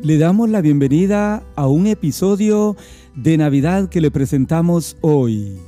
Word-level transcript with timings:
Le 0.00 0.16
damos 0.16 0.48
la 0.48 0.60
bienvenida 0.60 1.42
a 1.56 1.66
un 1.66 1.88
episodio 1.88 2.76
de 3.16 3.36
Navidad 3.36 3.88
que 3.88 4.00
le 4.00 4.12
presentamos 4.12 4.96
hoy. 5.00 5.58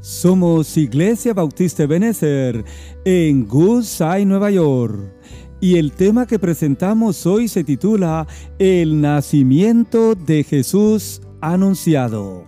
Somos 0.00 0.74
Iglesia 0.78 1.34
Bautista 1.34 1.84
Benecer 1.84 2.64
en 3.04 3.46
Goodside, 3.46 4.24
Nueva 4.24 4.50
York. 4.50 5.12
Y 5.60 5.76
el 5.76 5.92
tema 5.92 6.26
que 6.26 6.38
presentamos 6.38 7.26
hoy 7.26 7.48
se 7.48 7.62
titula 7.62 8.26
El 8.58 9.02
nacimiento 9.02 10.14
de 10.14 10.42
Jesús 10.42 11.20
anunciado. 11.42 12.44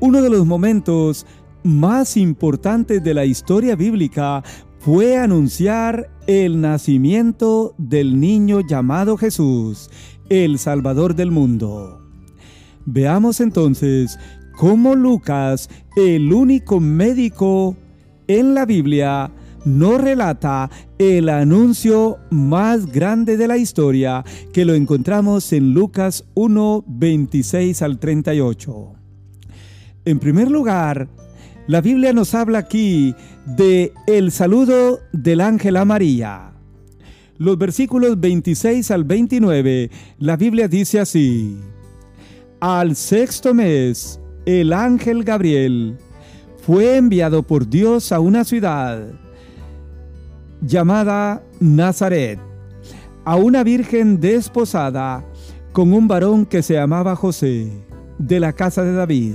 Uno 0.00 0.22
de 0.22 0.30
los 0.30 0.46
momentos 0.46 1.26
más 1.62 2.16
importantes 2.16 3.04
de 3.04 3.12
la 3.12 3.26
historia 3.26 3.76
bíblica 3.76 4.42
fue 4.86 5.18
anunciar 5.18 6.10
el 6.28 6.60
nacimiento 6.60 7.74
del 7.76 8.20
niño 8.20 8.60
llamado 8.60 9.16
Jesús, 9.16 9.90
el 10.28 10.60
Salvador 10.60 11.16
del 11.16 11.32
mundo. 11.32 12.08
Veamos 12.84 13.40
entonces 13.40 14.16
cómo 14.56 14.94
Lucas, 14.94 15.68
el 15.96 16.32
único 16.32 16.78
médico 16.78 17.76
en 18.28 18.54
la 18.54 18.64
Biblia, 18.64 19.32
no 19.64 19.98
relata 19.98 20.70
el 20.98 21.30
anuncio 21.30 22.18
más 22.30 22.86
grande 22.86 23.36
de 23.36 23.48
la 23.48 23.56
historia 23.56 24.24
que 24.52 24.64
lo 24.64 24.74
encontramos 24.74 25.52
en 25.52 25.74
Lucas 25.74 26.26
1, 26.34 26.84
26 26.86 27.82
al 27.82 27.98
38. 27.98 28.92
En 30.04 30.20
primer 30.20 30.48
lugar, 30.48 31.08
la 31.66 31.80
Biblia 31.80 32.12
nos 32.12 32.34
habla 32.34 32.58
aquí 32.58 33.14
de 33.44 33.92
el 34.06 34.30
saludo 34.30 35.00
del 35.12 35.40
ángel 35.40 35.76
a 35.76 35.84
María. 35.84 36.52
Los 37.38 37.58
versículos 37.58 38.20
26 38.20 38.90
al 38.92 39.04
29, 39.04 39.90
la 40.18 40.36
Biblia 40.36 40.68
dice 40.68 41.00
así: 41.00 41.58
Al 42.60 42.94
sexto 42.94 43.52
mes, 43.52 44.20
el 44.46 44.72
ángel 44.72 45.24
Gabriel 45.24 45.98
fue 46.64 46.96
enviado 46.96 47.42
por 47.42 47.68
Dios 47.68 48.12
a 48.12 48.20
una 48.20 48.44
ciudad 48.44 49.02
llamada 50.62 51.42
Nazaret, 51.58 52.38
a 53.24 53.36
una 53.36 53.64
virgen 53.64 54.20
desposada 54.20 55.24
con 55.72 55.92
un 55.92 56.06
varón 56.06 56.46
que 56.46 56.62
se 56.62 56.74
llamaba 56.74 57.16
José, 57.16 57.70
de 58.18 58.40
la 58.40 58.52
casa 58.52 58.82
de 58.84 58.92
David 58.92 59.34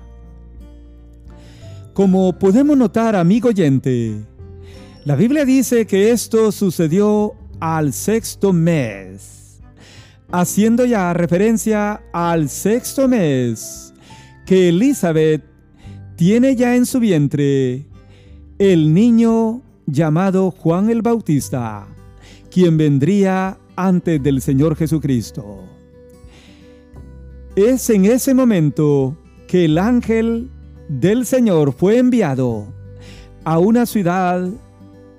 Como 1.93 2.31
podemos 2.39 2.77
notar, 2.77 3.17
amigo 3.17 3.49
oyente, 3.49 4.15
la 5.03 5.17
Biblia 5.17 5.43
dice 5.43 5.85
que 5.85 6.11
esto 6.11 6.53
sucedió 6.53 7.33
al 7.59 7.91
sexto 7.91 8.53
mes, 8.53 9.59
haciendo 10.31 10.85
ya 10.85 11.11
referencia 11.11 12.01
al 12.13 12.47
sexto 12.47 13.09
mes 13.09 13.93
que 14.45 14.69
Elizabeth 14.69 15.43
tiene 16.15 16.55
ya 16.55 16.77
en 16.77 16.85
su 16.85 17.01
vientre 17.01 17.85
el 18.57 18.93
niño 18.93 19.61
llamado 19.85 20.49
Juan 20.51 20.89
el 20.89 21.01
Bautista, 21.01 21.87
quien 22.49 22.77
vendría 22.77 23.57
antes 23.75 24.23
del 24.23 24.41
Señor 24.41 24.77
Jesucristo. 24.77 25.65
Es 27.57 27.89
en 27.89 28.05
ese 28.05 28.33
momento 28.33 29.17
que 29.47 29.65
el 29.65 29.77
ángel 29.77 30.49
del 30.91 31.25
Señor 31.25 31.71
fue 31.71 31.99
enviado 31.99 32.67
a 33.45 33.59
una 33.59 33.85
ciudad 33.85 34.45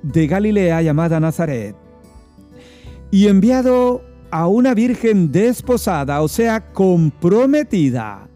de 0.03 0.27
Galilea 0.27 0.83
llamada 0.83 1.19
Nazaret 1.19 1.75
y 3.11 3.27
enviado 3.29 4.03
a 4.31 4.49
una 4.49 4.75
virgen 4.75 5.33
desposada, 5.33 6.21
o 6.21 6.29
sea, 6.29 6.73
comprometida, 6.73 8.29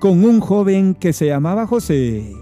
con 0.00 0.24
un 0.24 0.40
joven 0.40 0.96
que 0.96 1.12
se 1.12 1.26
llamaba 1.26 1.68
José 1.68 2.32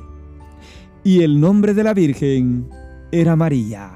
y 1.04 1.22
el 1.22 1.38
nombre 1.38 1.74
de 1.74 1.84
la 1.84 1.92
virgen 1.92 2.70
era 3.10 3.36
María. 3.36 3.90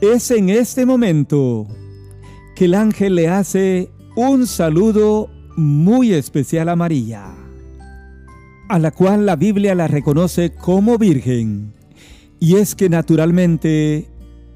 Es 0.00 0.30
en 0.30 0.48
este 0.48 0.86
momento 0.86 1.66
que 2.56 2.64
el 2.64 2.74
ángel 2.74 3.16
le 3.16 3.28
hace 3.28 3.90
un 4.16 4.46
saludo 4.46 5.28
muy 5.56 6.14
especial 6.14 6.70
a 6.70 6.76
María 6.76 7.41
a 8.72 8.78
la 8.78 8.90
cual 8.90 9.26
la 9.26 9.36
Biblia 9.36 9.74
la 9.74 9.86
reconoce 9.86 10.54
como 10.54 10.96
virgen. 10.96 11.74
Y 12.40 12.56
es 12.56 12.74
que 12.74 12.88
naturalmente 12.88 14.08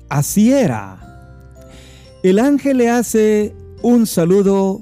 así 0.08 0.54
era. 0.54 1.52
El 2.22 2.38
ángel 2.38 2.78
le 2.78 2.88
hace 2.88 3.54
un 3.82 4.06
saludo 4.06 4.80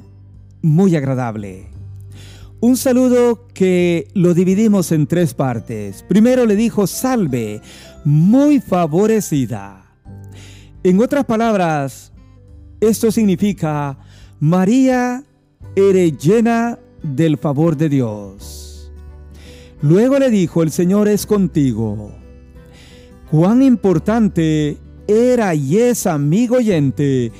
muy 0.62 0.94
agradable. 0.94 1.66
Un 2.60 2.76
saludo 2.76 3.48
que 3.52 4.06
lo 4.14 4.34
dividimos 4.34 4.92
en 4.92 5.08
tres 5.08 5.34
partes. 5.34 6.04
Primero 6.08 6.46
le 6.46 6.54
dijo, 6.54 6.86
salve, 6.86 7.60
muy 8.04 8.60
favorecida. 8.60 9.96
En 10.84 11.00
otras 11.02 11.24
palabras, 11.24 12.12
esto 12.80 13.10
significa, 13.10 13.98
María, 14.38 15.24
eres 15.74 16.18
llena 16.18 16.78
del 17.02 17.36
favor 17.36 17.76
de 17.76 17.88
Dios. 17.88 18.63
Luego 19.84 20.18
le 20.18 20.30
dijo, 20.30 20.62
el 20.62 20.70
Señor 20.70 21.08
es 21.08 21.26
contigo. 21.26 22.10
Cuán 23.30 23.62
importante 23.62 24.78
era 25.06 25.54
y 25.54 25.76
es, 25.76 26.06
amigo 26.06 26.56
oyente, 26.56 27.30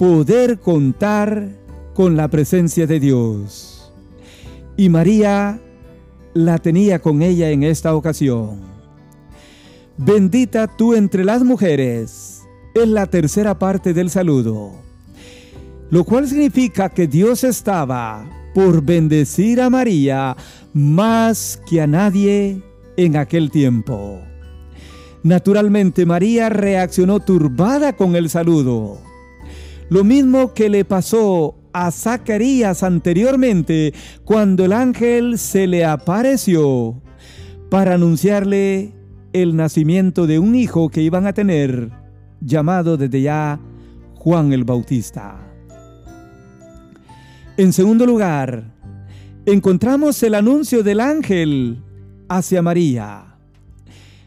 poder 0.00 0.58
contar 0.58 1.50
con 1.94 2.16
la 2.16 2.26
presencia 2.26 2.88
de 2.88 2.98
Dios. 2.98 3.92
Y 4.76 4.88
María 4.88 5.60
la 6.34 6.58
tenía 6.58 6.98
con 6.98 7.22
ella 7.22 7.50
en 7.50 7.62
esta 7.62 7.94
ocasión. 7.94 8.62
Bendita 9.96 10.66
tú 10.66 10.94
entre 10.94 11.24
las 11.24 11.44
mujeres 11.44 12.42
es 12.74 12.88
la 12.88 13.06
tercera 13.06 13.60
parte 13.60 13.94
del 13.94 14.10
saludo, 14.10 14.72
lo 15.88 16.02
cual 16.02 16.26
significa 16.26 16.88
que 16.88 17.06
Dios 17.06 17.44
estaba 17.44 18.28
por 18.54 18.82
bendecir 18.82 19.60
a 19.60 19.70
María 19.70 20.36
más 20.72 21.60
que 21.68 21.80
a 21.80 21.86
nadie 21.86 22.62
en 22.96 23.16
aquel 23.16 23.50
tiempo. 23.50 24.20
Naturalmente 25.22 26.04
María 26.06 26.48
reaccionó 26.48 27.20
turbada 27.20 27.94
con 27.94 28.16
el 28.16 28.28
saludo. 28.28 28.98
Lo 29.88 30.04
mismo 30.04 30.52
que 30.54 30.68
le 30.68 30.84
pasó 30.84 31.54
a 31.72 31.90
Zacarías 31.90 32.82
anteriormente 32.82 33.94
cuando 34.24 34.64
el 34.64 34.72
ángel 34.72 35.38
se 35.38 35.66
le 35.66 35.84
apareció 35.84 37.00
para 37.70 37.94
anunciarle 37.94 38.94
el 39.32 39.56
nacimiento 39.56 40.26
de 40.26 40.38
un 40.38 40.54
hijo 40.54 40.90
que 40.90 41.02
iban 41.02 41.26
a 41.26 41.32
tener, 41.32 41.90
llamado 42.40 42.96
desde 42.96 43.22
ya 43.22 43.60
Juan 44.14 44.52
el 44.52 44.64
Bautista. 44.64 45.38
En 47.56 47.72
segundo 47.72 48.06
lugar, 48.06 48.71
encontramos 49.46 50.22
el 50.22 50.34
anuncio 50.34 50.82
del 50.82 51.00
ángel 51.00 51.82
hacia 52.28 52.62
María. 52.62 53.36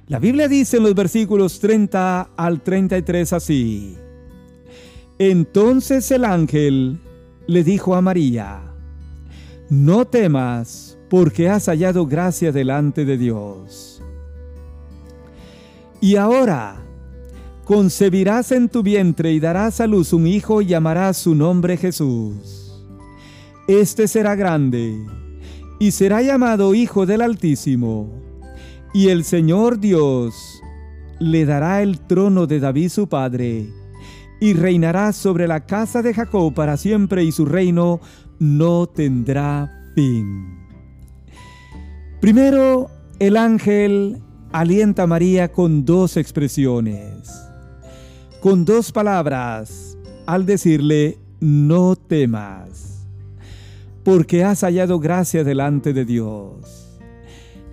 La 0.07 0.19
Biblia 0.19 0.47
dice 0.47 0.77
en 0.77 0.83
los 0.83 0.93
versículos 0.93 1.59
30 1.59 2.29
al 2.35 2.61
33 2.61 3.33
así. 3.33 3.97
Entonces 5.17 6.11
el 6.11 6.25
ángel 6.25 6.99
le 7.47 7.63
dijo 7.63 7.95
a 7.95 8.01
María, 8.01 8.61
no 9.69 10.05
temas 10.05 10.97
porque 11.09 11.49
has 11.49 11.67
hallado 11.67 12.05
gracia 12.05 12.51
delante 12.51 13.05
de 13.05 13.17
Dios. 13.17 14.01
Y 16.01 16.17
ahora 16.17 16.75
concebirás 17.63 18.51
en 18.51 18.69
tu 18.69 18.83
vientre 18.83 19.31
y 19.31 19.39
darás 19.39 19.79
a 19.79 19.87
luz 19.87 20.13
un 20.13 20.27
hijo 20.27 20.61
y 20.61 20.67
llamarás 20.67 21.17
su 21.17 21.33
nombre 21.33 21.77
Jesús 21.77 22.64
este 23.67 24.07
será 24.07 24.35
grande 24.35 24.95
y 25.79 25.91
será 25.91 26.21
llamado 26.21 26.73
Hijo 26.75 27.05
del 27.05 27.21
Altísimo. 27.21 28.11
Y 28.93 29.09
el 29.09 29.23
Señor 29.23 29.79
Dios 29.79 30.61
le 31.19 31.45
dará 31.45 31.81
el 31.81 31.99
trono 31.99 32.47
de 32.47 32.59
David 32.59 32.89
su 32.89 33.07
padre, 33.07 33.69
y 34.39 34.53
reinará 34.53 35.13
sobre 35.13 35.47
la 35.47 35.65
casa 35.65 36.01
de 36.01 36.13
Jacob 36.13 36.53
para 36.53 36.77
siempre 36.77 37.23
y 37.23 37.31
su 37.31 37.45
reino 37.45 37.99
no 38.39 38.87
tendrá 38.87 39.91
fin. 39.95 40.59
Primero, 42.19 42.89
el 43.19 43.37
ángel 43.37 44.21
alienta 44.51 45.03
a 45.03 45.07
María 45.07 45.51
con 45.51 45.85
dos 45.85 46.17
expresiones, 46.17 47.29
con 48.41 48.65
dos 48.65 48.91
palabras, 48.91 49.97
al 50.25 50.45
decirle, 50.45 51.17
no 51.39 51.95
temas, 51.95 52.84
porque 54.05 54.45
has 54.45 54.61
hallado 54.61 54.99
gracia 54.99 55.43
delante 55.43 55.91
de 55.91 56.05
Dios 56.05 56.85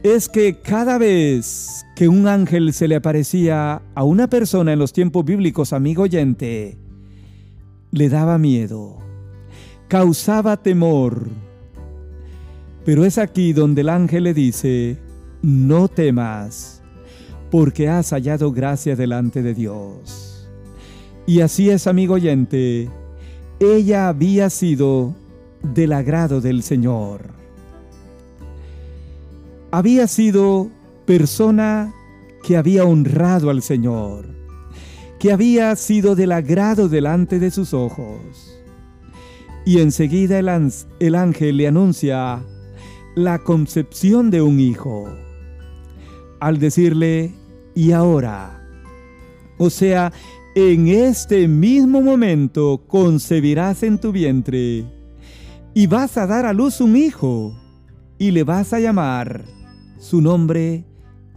es 0.03 0.29
que 0.29 0.61
cada 0.61 0.99
vez 0.99 1.87
que 1.95 2.09
un 2.09 2.27
ángel 2.27 2.73
se 2.73 2.89
le 2.89 2.97
aparecía 2.97 3.83
a 3.95 4.03
una 4.03 4.29
persona 4.29 4.73
en 4.73 4.81
los 4.81 4.93
tiempos 4.93 5.25
bíblicos, 5.25 5.73
amigo 5.73 6.03
oyente, 6.03 6.77
le 7.93 8.09
daba 8.09 8.37
miedo, 8.39 8.99
causaba 9.87 10.57
temor. 10.57 11.29
Pero 12.85 13.05
es 13.05 13.17
aquí 13.17 13.53
donde 13.53 13.83
el 13.83 13.91
ángel 13.91 14.25
le 14.25 14.35
dice, 14.35 14.99
no 15.41 15.87
temas, 15.87 16.83
porque 17.53 17.89
has 17.89 18.11
hallado 18.11 18.51
gracia 18.51 18.97
delante 18.97 19.41
de 19.41 19.55
Dios. 19.55 20.51
Y 21.27 21.43
así 21.43 21.71
es, 21.71 21.87
amigo 21.87 22.15
oyente, 22.15 22.91
ella 23.61 24.09
había 24.09 24.51
sido 24.51 25.15
del 25.63 25.93
agrado 25.93 26.41
del 26.41 26.63
Señor 26.63 27.43
había 29.73 30.07
sido 30.07 30.71
persona 31.07 31.95
que 32.43 32.59
había 32.59 32.85
honrado 32.85 33.49
al 33.49 33.63
Señor, 33.63 34.27
que 35.19 35.33
había 35.33 35.75
sido 35.77 36.15
del 36.15 36.33
agrado 36.33 36.91
delante 36.91 37.39
de 37.39 37.51
sus 37.51 37.73
ojos. 37.73 38.21
Y 39.65 39.81
enseguida 39.81 40.39
el, 40.39 41.15
ángel 41.15 41.57
le 41.57 41.69
anuncia 41.69 42.43
la 43.15 43.39
concepción 43.39 44.31
de 44.31 44.43
un 44.43 44.61
hijo, 44.61 45.09
al 46.39 46.59
decirle, 46.59 47.33
y 47.75 47.93
ahora, 47.93 48.69
o 49.57 49.71
sea, 49.71 50.13
en 50.55 50.89
este 50.89 51.49
mismo 51.49 52.03
momento 52.03 52.83
concebirás 52.87 53.83
en 53.85 53.99
tu 53.99 54.13
vientre 54.13 54.85
y 55.75 55.87
vas 55.87 56.17
a 56.19 56.27
dar 56.27 56.47
a 56.47 56.53
luz 56.53 56.81
un 56.81 56.97
hijo 56.97 57.55
y 58.19 58.31
le 58.31 58.45
vas 58.45 58.73
a 58.73 58.81
llamar 58.81 59.45
su 59.99 60.21
nombre 60.21 60.85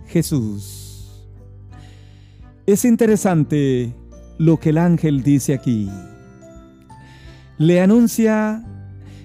Jesús. 0.07 1.25
Es 2.65 2.83
interesante 2.83 3.95
lo 4.37 4.59
que 4.59 4.69
el 4.69 4.77
ángel 4.77 5.23
dice 5.23 5.53
aquí. 5.53 5.89
Le 7.57 7.81
anuncia 7.81 8.63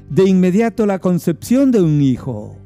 de 0.09 0.29
inmediato 0.29 0.87
la 0.87 0.99
concepción 0.99 1.71
de 1.71 1.83
un 1.83 2.01
hijo 2.01 2.57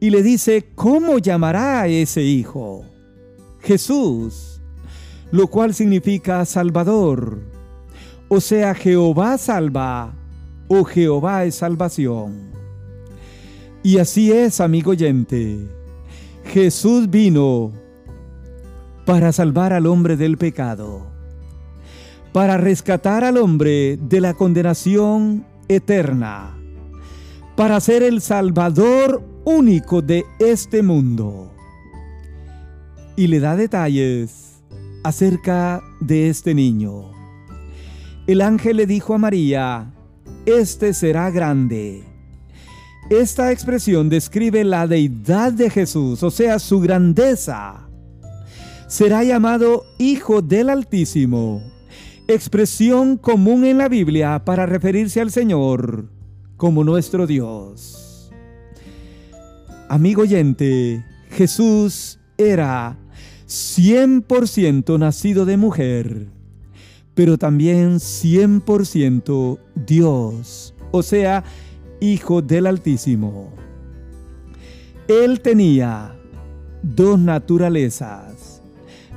y 0.00 0.10
le 0.10 0.22
dice 0.22 0.70
cómo 0.74 1.18
llamará 1.18 1.80
a 1.80 1.88
ese 1.88 2.22
hijo. 2.22 2.84
Jesús, 3.60 4.60
lo 5.32 5.48
cual 5.48 5.74
significa 5.74 6.44
Salvador, 6.44 7.40
o 8.28 8.40
sea, 8.40 8.74
Jehová 8.74 9.38
salva 9.38 10.14
o 10.68 10.84
Jehová 10.84 11.44
es 11.44 11.56
salvación. 11.56 12.52
Y 13.82 13.98
así 13.98 14.32
es, 14.32 14.60
amigo 14.60 14.90
oyente. 14.90 15.66
Jesús 16.44 17.10
vino 17.10 17.72
para 19.04 19.32
salvar 19.32 19.72
al 19.72 19.86
hombre 19.86 20.16
del 20.16 20.36
pecado, 20.36 21.06
para 22.32 22.58
rescatar 22.58 23.24
al 23.24 23.38
hombre 23.38 23.96
de 23.96 24.20
la 24.20 24.34
condenación 24.34 25.46
eterna, 25.68 26.56
para 27.56 27.80
ser 27.80 28.02
el 28.02 28.20
Salvador 28.20 29.22
único 29.44 30.02
de 30.02 30.24
este 30.38 30.82
mundo. 30.82 31.50
Y 33.16 33.28
le 33.28 33.40
da 33.40 33.56
detalles 33.56 34.62
acerca 35.02 35.82
de 36.00 36.28
este 36.28 36.54
niño. 36.54 37.10
El 38.26 38.42
ángel 38.42 38.76
le 38.76 38.86
dijo 38.86 39.14
a 39.14 39.18
María, 39.18 39.94
este 40.48 40.92
será 40.94 41.30
grande 41.30 42.04
esta 43.10 43.52
expresión 43.52 44.10
describe 44.10 44.64
la 44.64 44.86
deidad 44.86 45.50
de 45.50 45.70
Jesús, 45.70 46.22
o 46.22 46.30
sea, 46.30 46.58
su 46.58 46.78
grandeza. 46.78 47.88
Será 48.86 49.24
llamado 49.24 49.86
Hijo 49.96 50.42
del 50.42 50.68
Altísimo, 50.68 51.62
expresión 52.26 53.16
común 53.16 53.64
en 53.64 53.78
la 53.78 53.88
Biblia 53.88 54.44
para 54.44 54.66
referirse 54.66 55.22
al 55.22 55.30
Señor 55.30 56.10
como 56.58 56.84
nuestro 56.84 57.26
Dios. 57.26 58.30
Amigo 59.88 60.22
oyente, 60.22 61.02
Jesús 61.30 62.20
era 62.36 62.98
100% 63.46 64.98
nacido 64.98 65.46
de 65.46 65.56
mujer, 65.56 66.26
pero 67.18 67.36
también 67.36 67.96
100% 67.96 69.58
Dios, 69.74 70.72
o 70.92 71.02
sea, 71.02 71.42
Hijo 71.98 72.42
del 72.42 72.68
Altísimo. 72.68 73.52
Él 75.08 75.40
tenía 75.40 76.14
dos 76.80 77.18
naturalezas, 77.18 78.62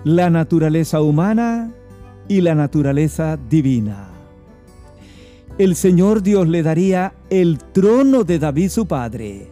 la 0.03 0.31
naturaleza 0.31 0.99
humana 0.99 1.71
y 2.27 2.41
la 2.41 2.55
naturaleza 2.55 3.37
divina. 3.51 4.09
El 5.59 5.75
Señor 5.75 6.23
Dios 6.23 6.47
le 6.47 6.63
daría 6.63 7.13
el 7.29 7.59
trono 7.59 8.23
de 8.23 8.39
David 8.39 8.69
su 8.69 8.87
padre. 8.87 9.47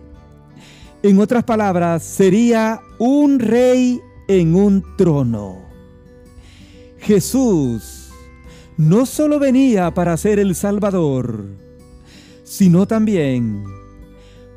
En 1.04 1.20
otras 1.20 1.44
palabras, 1.44 2.02
sería 2.02 2.82
un 2.98 3.38
rey 3.38 4.02
en 4.28 4.56
un 4.56 4.84
trono. 4.98 5.60
Jesús 6.98 7.99
no 8.80 9.06
solo 9.06 9.40
venía 9.40 9.94
para 9.94 10.16
ser 10.16 10.40
el 10.40 10.56
Salvador, 10.56 11.44
sino 12.46 12.88
también 12.88 13.66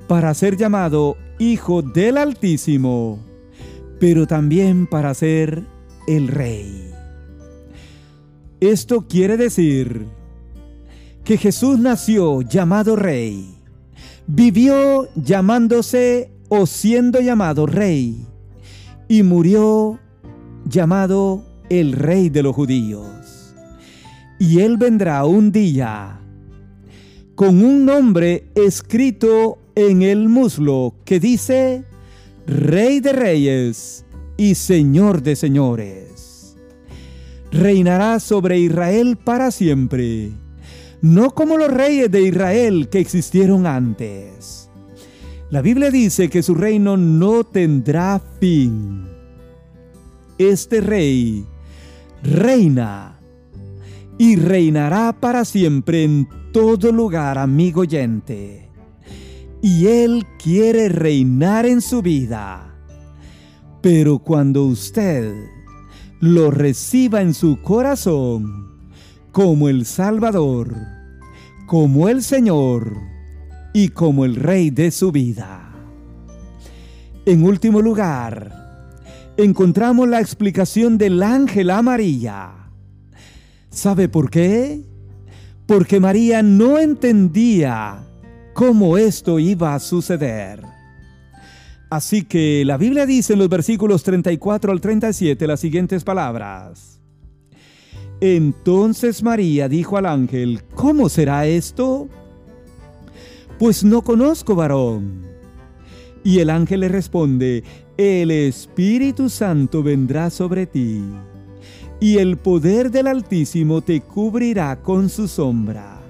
para 0.07 0.33
ser 0.35 0.57
llamado 0.57 1.17
Hijo 1.41 1.83
del 1.83 2.17
Altísimo, 2.17 3.19
pero 3.99 4.29
también 4.29 4.87
para 4.87 5.13
ser 5.15 5.65
el 6.07 6.29
Rey. 6.29 6.89
Esto 8.61 9.09
quiere 9.09 9.37
decir 9.37 10.07
que 11.25 11.37
Jesús 11.37 11.81
nació 11.81 12.43
llamado 12.43 12.95
Rey, 12.95 13.57
vivió 14.29 15.09
llamándose 15.17 16.31
o 16.49 16.67
siendo 16.67 17.21
llamado 17.21 17.67
Rey, 17.67 18.25
y 19.09 19.25
murió 19.25 19.99
llamado 20.65 21.45
el 21.71 21.91
Rey 21.91 22.29
de 22.29 22.45
los 22.45 22.55
judíos. 22.55 23.22
Y 24.43 24.59
Él 24.59 24.77
vendrá 24.77 25.25
un 25.25 25.53
día 25.53 26.19
con 27.37 27.65
un 27.65 27.85
nombre 27.85 28.49
escrito 28.57 29.59
en 29.77 30.03
el 30.03 30.29
muslo 30.29 30.97
que 31.05 31.21
dice 31.21 31.85
Rey 32.49 32.99
de 32.99 33.13
Reyes 33.13 34.05
y 34.37 34.57
Señor 34.57 35.23
de 35.23 35.37
Señores. 35.37 36.57
Reinará 37.53 38.19
sobre 38.19 38.59
Israel 38.59 39.17
para 39.17 39.53
siempre, 39.53 40.33
no 41.01 41.31
como 41.31 41.57
los 41.57 41.71
reyes 41.71 42.11
de 42.11 42.23
Israel 42.23 42.89
que 42.89 42.99
existieron 42.99 43.65
antes. 43.65 44.69
La 45.51 45.63
Biblia 45.63 45.93
dice 45.93 46.29
que 46.29 46.43
su 46.43 46.57
reino 46.57 46.97
no 46.97 47.45
tendrá 47.45 48.21
fin. 48.41 49.07
Este 50.37 50.81
rey 50.81 51.47
reina 52.25 53.22
y 54.23 54.37
reinará 54.37 55.13
para 55.19 55.45
siempre 55.45 56.05
en 56.05 56.29
todo 56.53 56.93
lugar, 56.93 57.39
amigo 57.39 57.81
oyente. 57.81 58.71
Y 59.61 59.89
Él 59.89 60.25
quiere 60.41 60.89
reinar 60.89 61.67
en 61.67 61.81
su 61.81 62.03
vida. 62.03 62.73
Pero 63.81 64.21
cuando 64.21 64.65
usted 64.67 65.35
lo 66.21 66.53
reciba 66.53 67.21
en 67.21 67.35
su 67.35 67.61
corazón 67.63 68.93
como 69.33 69.69
el 69.69 69.87
Salvador, 69.87 70.73
como 71.67 72.09
el 72.09 72.23
Señor 72.23 72.97
y 73.75 73.89
como 73.89 74.25
el 74.25 74.37
Rey 74.37 74.71
de 74.71 74.93
su 74.93 75.11
vida. 75.11 75.75
En 77.27 77.43
último 77.43 77.83
lugar, 77.83 78.53
encontramos 79.37 80.09
la 80.09 80.21
explicación 80.21 80.97
del 80.97 81.25
ángel 81.25 81.71
amarilla. 81.71 82.62
¿Sabe 83.73 84.09
por 84.09 84.31
qué? 84.31 84.85
porque 85.67 86.01
María 86.01 86.43
no 86.43 86.79
entendía 86.79 88.05
cómo 88.53 88.99
esto 88.99 89.39
iba 89.39 89.75
a 89.75 89.81
suceder. 89.81 90.63
Así 91.89 92.25
que 92.25 92.63
la 92.67 92.77
Biblia 92.77 93.07
dice 93.07 93.35
en 93.35 93.39
los 93.39 93.49
versículos 93.49 94.03
34 94.03 94.73
al 94.73 94.81
37 94.81 95.47
las 95.47 95.61
siguientes 95.61 96.05
palabras. 96.05 97.01
Entonces 98.21 99.23
María 99.23 99.69
dijo 99.69 99.97
al 99.97 100.07
ángel, 100.07 100.63
¿cómo 100.75 101.09
será 101.09 101.47
esto? 101.47 102.09
Pues 103.59 103.85
no 103.85 104.03
conozco 104.03 104.55
varón. 104.55 105.23
Y 106.25 106.39
el 106.39 106.51
ángel 106.51 106.81
le 106.81 106.89
responde, 106.89 107.65
el 107.97 108.31
Espíritu 108.31 109.29
Santo 109.29 109.83
vendrá 109.83 110.31
sobre 110.31 110.67
ti, 110.67 111.03
y 112.03 112.19
el 112.19 112.37
poder 112.37 112.91
del 112.91 113.07
Altísimo 113.07 113.81
te 113.81 114.01
cubrirá 114.01 114.83
con 114.83 115.09
su 115.09 115.29
sombra. 115.29 116.03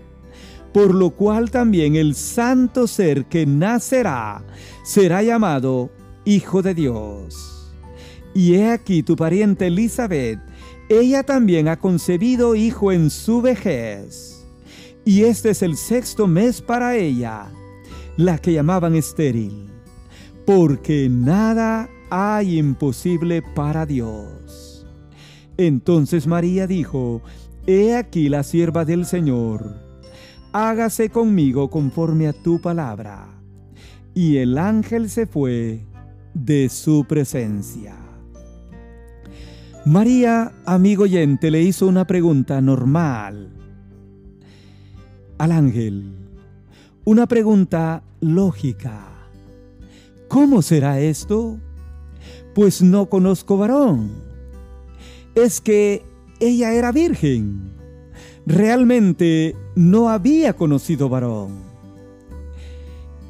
Por 0.72 0.94
lo 0.94 1.10
cual 1.10 1.50
también 1.50 1.96
el 1.96 2.14
santo 2.14 2.86
ser 2.86 3.26
que 3.26 3.44
nacerá 3.44 4.42
será 4.84 5.22
llamado 5.22 5.90
Hijo 6.24 6.62
de 6.62 6.72
Dios. 6.72 7.70
Y 8.32 8.54
he 8.54 8.70
aquí 8.70 9.02
tu 9.02 9.16
pariente 9.16 9.66
Elizabeth, 9.66 10.40
ella 10.88 11.24
también 11.24 11.68
ha 11.68 11.78
concebido 11.78 12.54
hijo 12.54 12.90
en 12.90 13.10
su 13.10 13.42
vejez. 13.42 14.46
Y 15.04 15.24
este 15.24 15.50
es 15.50 15.60
el 15.60 15.76
sexto 15.76 16.26
mes 16.26 16.62
para 16.62 16.96
ella, 16.96 17.50
la 18.16 18.38
que 18.38 18.54
llamaban 18.54 18.94
estéril 18.94 19.72
porque 20.44 21.08
nada 21.08 21.88
hay 22.10 22.58
imposible 22.58 23.42
para 23.54 23.86
Dios. 23.86 24.41
Entonces 25.56 26.26
María 26.26 26.66
dijo, 26.66 27.22
He 27.66 27.94
aquí 27.94 28.28
la 28.28 28.42
sierva 28.42 28.84
del 28.84 29.06
Señor, 29.06 29.76
hágase 30.52 31.10
conmigo 31.10 31.70
conforme 31.70 32.28
a 32.28 32.32
tu 32.32 32.60
palabra. 32.60 33.28
Y 34.14 34.38
el 34.38 34.58
ángel 34.58 35.08
se 35.08 35.26
fue 35.26 35.86
de 36.34 36.68
su 36.68 37.04
presencia. 37.08 37.96
María, 39.84 40.52
amigo 40.64 41.04
oyente, 41.04 41.50
le 41.50 41.62
hizo 41.62 41.86
una 41.86 42.06
pregunta 42.06 42.60
normal 42.60 43.50
al 45.38 45.50
ángel, 45.50 46.14
una 47.04 47.26
pregunta 47.26 48.04
lógica. 48.20 49.08
¿Cómo 50.28 50.62
será 50.62 51.00
esto? 51.00 51.58
Pues 52.54 52.80
no 52.80 53.06
conozco 53.06 53.56
varón. 53.56 54.31
Es 55.34 55.60
que 55.60 56.04
ella 56.40 56.72
era 56.72 56.92
virgen. 56.92 57.72
Realmente 58.46 59.54
no 59.74 60.08
había 60.08 60.54
conocido 60.54 61.08
varón. 61.08 61.62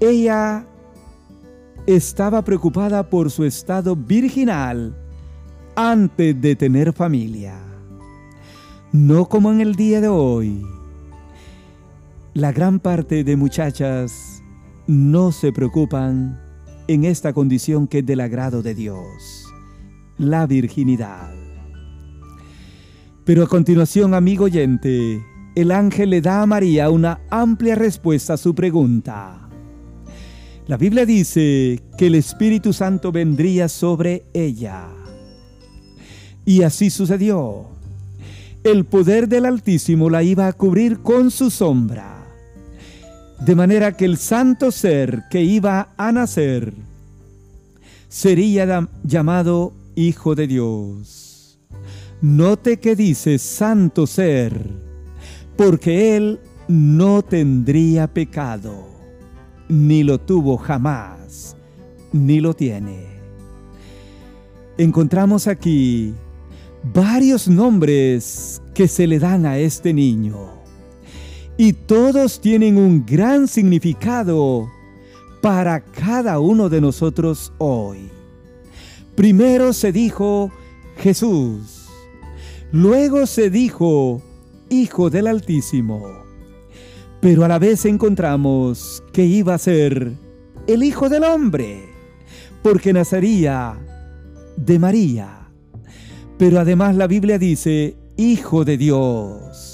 Ella 0.01 0.67
estaba 1.87 2.43
preocupada 2.43 3.09
por 3.09 3.31
su 3.31 3.45
estado 3.45 3.95
virginal 3.95 4.97
antes 5.77 6.41
de 6.41 6.57
tener 6.57 6.93
familia. 6.93 7.59
No 8.93 9.27
como 9.27 9.53
en 9.53 9.61
el 9.61 9.75
día 9.75 10.01
de 10.01 10.09
hoy. 10.09 10.65
La 12.35 12.53
gran 12.53 12.81
parte 12.81 13.25
de 13.25 13.37
muchachas 13.37 14.43
no 14.87 15.33
se 15.33 15.53
preocupan 15.53 16.41
en 16.89 17.05
esta 17.05 17.33
condición 17.33 17.87
que 17.87 17.99
es 17.99 18.07
del 18.07 18.21
agrado 18.21 18.63
de 18.63 18.75
Dios, 18.75 19.47
la 20.19 20.47
virginidad. 20.47 21.42
Pero 23.25 23.45
a 23.45 23.49
continuación, 23.49 24.15
amigo 24.15 24.45
oyente, 24.45 25.25
el 25.55 25.71
ángel 25.71 26.11
le 26.11 26.21
da 26.21 26.43
a 26.43 26.47
María 26.47 26.91
una 26.91 27.21
amplia 27.31 27.75
respuesta 27.75 28.35
a 28.35 28.37
su 28.37 28.55
pregunta. 28.55 29.49
La 30.67 30.77
Biblia 30.77 31.07
dice 31.07 31.83
que 31.99 32.07
el 32.07 32.15
Espíritu 32.15 32.73
Santo 32.73 33.13
vendría 33.13 33.69
sobre 33.69 34.25
ella. 34.33 34.89
Y 36.45 36.63
así 36.63 36.91
sucedió. 36.91 37.67
El 38.65 38.85
poder 38.85 39.29
del 39.29 39.47
Altísimo 39.47 40.09
la 40.09 40.23
iba 40.23 40.47
a 40.47 40.53
cubrir 40.53 41.01
con 41.01 41.31
su 41.31 41.51
sombra 41.51 42.13
de 43.45 43.57
manera 43.57 43.97
que 43.97 44.05
el 44.05 44.19
santo 44.19 44.71
ser 44.71 45.25
que 45.29 45.43
iba 45.43 45.89
a 45.97 46.13
nacer 46.13 46.73
sería 48.09 48.89
llamado 49.03 49.73
Hijo 49.97 50.37
de 50.37 50.47
Dios. 50.47 51.32
Note 52.23 52.77
que 52.77 52.95
dice 52.95 53.37
santo 53.37 54.07
ser, 54.07 54.71
porque 55.57 56.17
él 56.17 56.39
no 56.69 57.23
tendría 57.23 58.07
pecado, 58.07 58.87
ni 59.69 60.05
lo 60.05 60.21
tuvo 60.21 60.57
jamás, 60.57 61.57
ni 62.13 62.39
lo 62.39 62.55
tiene. 62.55 63.07
Encontramos 64.79 65.49
aquí 65.49 66.15
varios 66.95 67.49
nombres 67.49 68.63
que 68.73 68.87
se 68.87 69.09
le 69.09 69.19
dan 69.19 69.45
a 69.45 69.59
este 69.59 69.93
niño 69.93 70.63
y 71.57 71.73
todos 71.73 72.41
tienen 72.41 72.77
un 72.77 73.05
gran 73.05 73.49
significado 73.49 74.71
para 75.41 75.81
cada 75.81 76.39
uno 76.39 76.69
de 76.69 76.81
nosotros 76.81 77.53
hoy. 77.59 78.13
Primero 79.17 79.73
se 79.73 79.91
dijo 79.91 80.53
Jesús, 80.99 81.82
luego 82.73 83.27
se 83.27 83.51
dijo 83.51 84.23
Hijo 84.69 85.11
del 85.11 85.27
Altísimo, 85.27 86.25
pero 87.21 87.45
a 87.45 87.49
la 87.49 87.59
vez 87.59 87.85
encontramos 87.85 89.05
que 89.13 89.25
iba 89.25 89.55
a 89.55 89.59
ser 89.59 90.13
el 90.67 90.83
Hijo 90.83 91.09
del 91.09 91.25
Hombre, 91.25 91.85
porque 92.63 92.93
nacería 92.93 93.79
de 94.57 94.79
María. 94.79 95.39
Pero 96.39 96.59
además 96.59 96.97
la 96.97 97.07
Biblia 97.07 97.39
dice 97.39 97.97
Hijo 98.17 98.65
de 98.65 98.77
Dios 98.77 99.73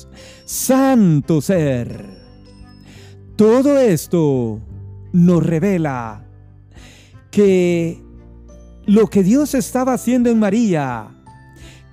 santo 0.49 1.43
ser. 1.43 2.07
Todo 3.37 3.79
esto 3.79 4.61
nos 5.13 5.45
revela 5.45 6.27
que 7.31 8.03
lo 8.87 9.09
que 9.09 9.23
Dios 9.23 9.55
estaba 9.55 9.93
haciendo 9.93 10.31
en 10.31 10.39
María 10.39 11.18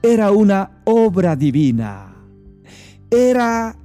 era 0.05 0.31
una 0.31 0.69
obra 0.85 1.35
divina. 1.35 2.13
Era 3.09 3.75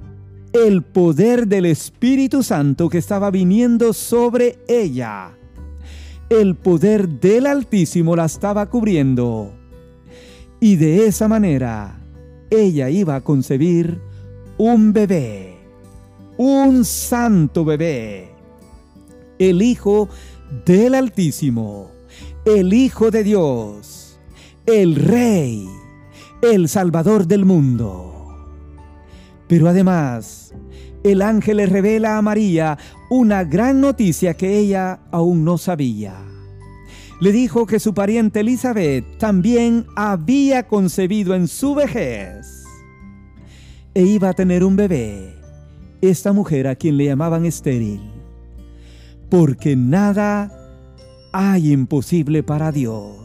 el 0.52 0.82
poder 0.82 1.46
del 1.46 1.64
Espíritu 1.64 2.42
Santo 2.42 2.90
que 2.90 2.98
estaba 2.98 3.30
viniendo 3.30 3.94
sobre 3.94 4.58
ella. 4.68 5.30
El 6.28 6.56
poder 6.56 7.08
del 7.08 7.46
Altísimo 7.46 8.16
la 8.16 8.26
estaba 8.26 8.68
cubriendo. 8.68 9.54
Y 10.60 10.76
de 10.76 11.06
esa 11.06 11.26
manera 11.26 11.98
ella 12.50 12.90
iba 12.90 13.16
a 13.16 13.20
concebir 13.22 13.98
un 14.58 14.92
bebé, 14.92 15.56
un 16.36 16.84
santo 16.84 17.64
bebé, 17.64 18.28
el 19.38 19.62
Hijo 19.62 20.10
del 20.66 20.94
Altísimo, 20.94 21.90
el 22.44 22.74
Hijo 22.74 23.10
de 23.10 23.24
Dios, 23.24 24.20
el 24.66 24.96
Rey, 24.96 25.66
el 26.42 26.68
Salvador 26.68 27.26
del 27.26 27.44
mundo. 27.44 28.10
Pero 29.46 29.68
además, 29.68 30.54
el 31.02 31.22
ángel 31.22 31.58
le 31.58 31.66
revela 31.66 32.16
a 32.16 32.22
María 32.22 32.78
una 33.10 33.44
gran 33.44 33.80
noticia 33.80 34.34
que 34.34 34.58
ella 34.58 35.00
aún 35.10 35.44
no 35.44 35.58
sabía. 35.58 36.14
Le 37.20 37.32
dijo 37.32 37.66
que 37.66 37.78
su 37.78 37.92
pariente 37.92 38.40
Elizabeth 38.40 39.18
también 39.18 39.86
había 39.96 40.66
concebido 40.66 41.34
en 41.34 41.48
su 41.48 41.74
vejez 41.74 42.64
e 43.92 44.02
iba 44.02 44.30
a 44.30 44.34
tener 44.34 44.64
un 44.64 44.76
bebé, 44.76 45.34
esta 46.00 46.32
mujer 46.32 46.66
a 46.68 46.76
quien 46.76 46.96
le 46.96 47.06
llamaban 47.06 47.44
estéril, 47.44 48.00
porque 49.28 49.76
nada 49.76 50.50
hay 51.32 51.72
imposible 51.72 52.42
para 52.42 52.72
Dios. 52.72 53.19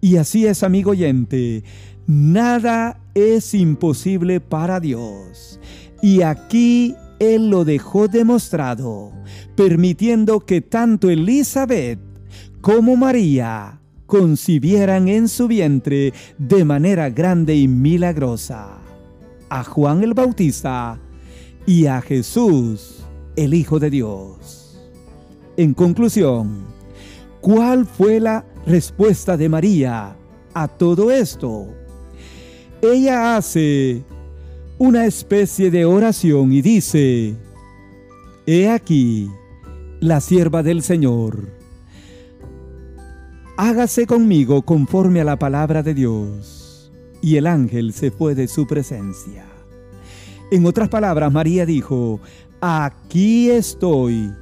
Y 0.00 0.16
así 0.16 0.46
es, 0.46 0.62
amigo 0.62 0.92
oyente, 0.92 1.62
nada 2.06 3.00
es 3.14 3.54
imposible 3.54 4.40
para 4.40 4.80
Dios. 4.80 5.60
Y 6.02 6.22
aquí 6.22 6.94
Él 7.18 7.50
lo 7.50 7.64
dejó 7.64 8.08
demostrado, 8.08 9.12
permitiendo 9.56 10.40
que 10.40 10.60
tanto 10.60 11.10
Elizabeth 11.10 11.98
como 12.60 12.96
María 12.96 13.80
concibieran 14.06 15.08
en 15.08 15.28
su 15.28 15.46
vientre 15.46 16.12
de 16.38 16.64
manera 16.64 17.10
grande 17.10 17.54
y 17.54 17.68
milagrosa 17.68 18.78
a 19.50 19.64
Juan 19.64 20.02
el 20.02 20.14
Bautista 20.14 20.98
y 21.66 21.86
a 21.86 22.00
Jesús, 22.00 23.04
el 23.36 23.54
Hijo 23.54 23.78
de 23.78 23.90
Dios. 23.90 24.80
En 25.56 25.74
conclusión, 25.74 26.64
¿cuál 27.40 27.84
fue 27.84 28.20
la 28.20 28.44
respuesta 28.66 29.36
de 29.36 29.48
María 29.48 30.16
a 30.54 30.68
todo 30.68 31.10
esto? 31.10 31.68
Ella 32.82 33.36
hace 33.36 34.02
una 34.78 35.04
especie 35.04 35.70
de 35.70 35.84
oración 35.84 36.52
y 36.52 36.62
dice, 36.62 37.36
He 38.46 38.68
aquí 38.68 39.30
la 40.00 40.20
sierva 40.20 40.62
del 40.62 40.82
Señor. 40.82 41.48
Hágase 43.56 44.06
conmigo 44.06 44.62
conforme 44.62 45.20
a 45.20 45.24
la 45.24 45.38
palabra 45.38 45.82
de 45.82 45.94
Dios. 45.94 46.56
y 47.22 47.36
el 47.36 47.46
ángel 47.46 47.92
se 47.92 48.10
fue 48.10 48.34
de 48.34 48.48
su 48.48 48.66
presencia. 48.66 49.44
En 50.50 50.64
otras 50.64 50.88
palabras, 50.88 51.30
María 51.30 51.66
dijo, 51.66 52.18
aquí 52.60 53.50
estoy 53.50 54.32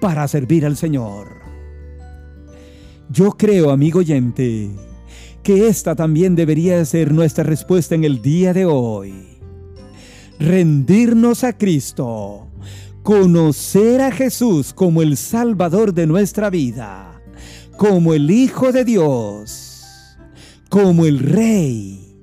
para 0.00 0.28
servir 0.28 0.66
al 0.66 0.76
Señor. 0.76 1.45
Yo 3.08 3.30
creo, 3.30 3.70
amigo 3.70 4.00
oyente, 4.00 4.70
que 5.44 5.68
esta 5.68 5.94
también 5.94 6.34
debería 6.34 6.84
ser 6.84 7.12
nuestra 7.12 7.44
respuesta 7.44 7.94
en 7.94 8.02
el 8.02 8.20
día 8.20 8.52
de 8.52 8.64
hoy. 8.64 9.38
Rendirnos 10.40 11.44
a 11.44 11.56
Cristo, 11.56 12.48
conocer 13.04 14.00
a 14.00 14.10
Jesús 14.10 14.72
como 14.72 15.02
el 15.02 15.16
Salvador 15.16 15.94
de 15.94 16.08
nuestra 16.08 16.50
vida, 16.50 17.22
como 17.76 18.12
el 18.12 18.28
Hijo 18.28 18.72
de 18.72 18.84
Dios, 18.84 20.16
como 20.68 21.06
el 21.06 21.20
Rey, 21.20 22.18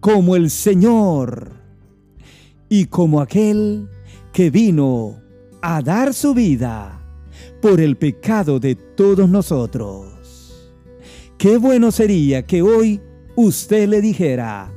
como 0.00 0.36
el 0.36 0.50
Señor 0.50 1.52
y 2.68 2.84
como 2.84 3.22
aquel 3.22 3.88
que 4.34 4.50
vino 4.50 5.16
a 5.62 5.80
dar 5.80 6.12
su 6.12 6.34
vida 6.34 7.02
por 7.62 7.80
el 7.80 7.96
pecado 7.96 8.60
de 8.60 8.74
todos 8.74 9.28
nosotros. 9.28 10.09
Qué 11.40 11.56
bueno 11.56 11.90
sería 11.90 12.44
que 12.44 12.60
hoy 12.60 13.00
usted 13.34 13.88
le 13.88 14.02
dijera, 14.02 14.70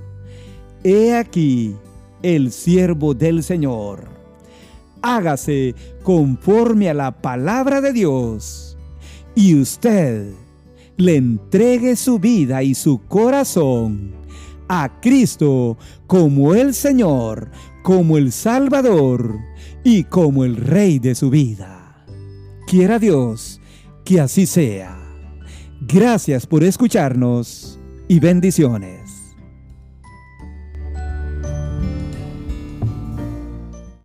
he 0.81 1.13
aquí 1.13 1.75
el 2.21 2.53
siervo 2.53 3.13
del 3.13 3.43
Señor. 3.43 4.05
Hágase 5.01 5.75
conforme 6.03 6.89
a 6.89 6.93
la 6.93 7.21
palabra 7.21 7.81
de 7.81 7.91
Dios 7.91 8.77
y 9.35 9.59
usted 9.59 10.31
le 10.95 11.17
entregue 11.17 11.97
su 11.97 12.17
vida 12.17 12.63
y 12.63 12.75
su 12.75 13.01
corazón 13.09 14.13
a 14.69 15.01
Cristo 15.01 15.77
como 16.07 16.55
el 16.55 16.73
Señor, 16.73 17.51
como 17.83 18.17
el 18.17 18.31
Salvador 18.31 19.37
y 19.83 20.05
como 20.05 20.45
el 20.45 20.55
Rey 20.55 20.99
de 20.99 21.13
su 21.13 21.29
vida. 21.29 22.05
Quiera 22.67 22.99
Dios 22.99 23.59
que 24.05 24.21
así 24.21 24.45
sea. 24.45 25.02
Gracias 25.87 26.47
por 26.47 26.63
escucharnos 26.63 27.77
y 28.07 28.19
bendiciones. 28.19 29.02